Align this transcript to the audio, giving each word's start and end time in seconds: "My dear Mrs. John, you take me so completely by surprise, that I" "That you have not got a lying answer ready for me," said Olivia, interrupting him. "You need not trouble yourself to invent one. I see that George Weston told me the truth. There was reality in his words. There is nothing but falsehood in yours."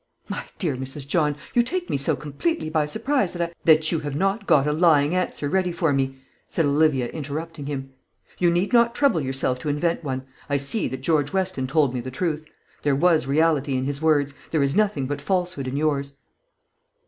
"My 0.29 0.43
dear 0.57 0.75
Mrs. 0.75 1.05
John, 1.07 1.35
you 1.53 1.61
take 1.61 1.87
me 1.87 1.95
so 1.95 2.15
completely 2.15 2.71
by 2.71 2.87
surprise, 2.87 3.33
that 3.33 3.51
I" 3.51 3.53
"That 3.65 3.91
you 3.91 3.99
have 3.99 4.15
not 4.15 4.47
got 4.47 4.65
a 4.65 4.73
lying 4.73 5.13
answer 5.13 5.47
ready 5.47 5.71
for 5.71 5.93
me," 5.93 6.17
said 6.49 6.65
Olivia, 6.65 7.07
interrupting 7.09 7.67
him. 7.67 7.93
"You 8.39 8.49
need 8.49 8.73
not 8.73 8.95
trouble 8.95 9.21
yourself 9.21 9.59
to 9.59 9.69
invent 9.69 10.03
one. 10.03 10.23
I 10.49 10.57
see 10.57 10.87
that 10.87 11.01
George 11.01 11.33
Weston 11.33 11.67
told 11.67 11.93
me 11.93 12.01
the 12.01 12.09
truth. 12.09 12.45
There 12.81 12.95
was 12.95 13.27
reality 13.27 13.77
in 13.77 13.85
his 13.85 14.01
words. 14.01 14.33
There 14.49 14.63
is 14.63 14.75
nothing 14.75 15.05
but 15.05 15.21
falsehood 15.21 15.67
in 15.67 15.77
yours." 15.77 16.13